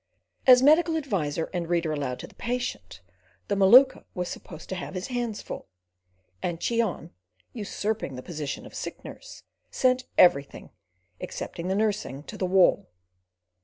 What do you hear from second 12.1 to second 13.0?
to the wall.